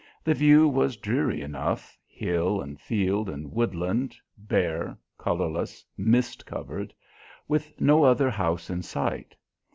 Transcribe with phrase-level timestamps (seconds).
[0.23, 6.91] The view was dreary enough hill and field and woodland, bare, colourless, mist covered
[7.47, 9.35] with no other house in sight.